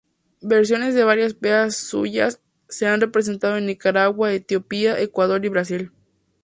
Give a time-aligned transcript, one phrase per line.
[0.41, 5.91] Versiones de varias piezas suyas se han representado en Nicaragua, Etiopía, Ecuador y Brasil.